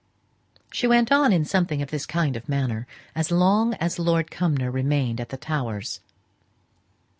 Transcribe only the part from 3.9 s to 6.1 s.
Lord Cumnor remained at the Towers.